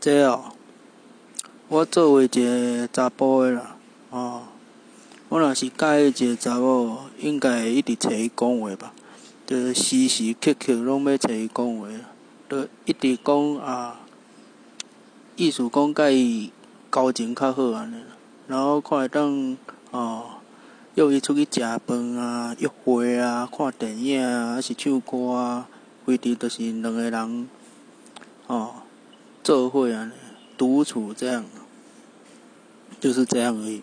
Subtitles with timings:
[0.00, 0.52] 这哦，
[1.68, 3.76] 我作为一个查甫的啦，
[4.08, 4.44] 哦，
[5.28, 8.94] 我若是介意一个查某，应该会一直找伊讲话吧，
[9.46, 11.86] 着时时刻刻拢要找伊讲话，
[12.48, 14.00] 着一直讲啊，
[15.36, 16.50] 意思讲甲伊
[16.90, 17.96] 交情较好安尼，
[18.46, 19.54] 然后看会当
[19.90, 20.30] 哦，
[20.94, 25.68] 约伊出去食饭啊、约会啊、看电影啊，还是唱歌啊，
[26.06, 27.48] 规日着是两个人，
[28.46, 28.76] 哦。
[29.42, 30.12] 做会啊，
[30.56, 31.44] 独处这样，
[33.00, 33.82] 就是这样而已。